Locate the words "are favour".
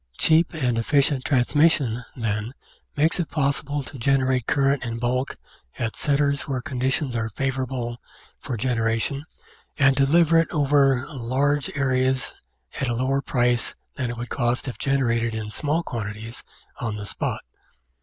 7.15-7.65